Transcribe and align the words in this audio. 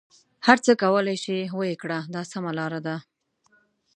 هر 0.45 0.57
څه 0.65 0.71
کولای 0.83 1.17
شې 1.23 1.37
ویې 1.57 1.75
کړه 1.81 1.99
دا 2.13 2.21
سمه 2.31 2.51
لاره 2.59 2.79
ده. 2.87 2.95